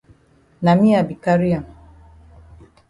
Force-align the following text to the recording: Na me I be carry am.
Na 0.63 0.73
me 0.79 0.89
I 0.99 1.03
be 1.07 1.13
carry 1.25 1.51
am. 1.57 1.65